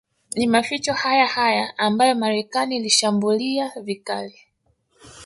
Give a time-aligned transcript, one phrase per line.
[0.35, 4.39] Ni maficho hayahaya ambayo Marekani Ilishambulia vikali